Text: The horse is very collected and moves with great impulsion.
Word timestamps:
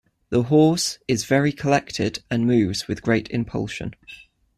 The 0.29 0.41
horse 0.41 0.97
is 1.07 1.25
very 1.25 1.51
collected 1.51 2.23
and 2.31 2.47
moves 2.47 2.87
with 2.87 3.03
great 3.03 3.29
impulsion. 3.29 3.93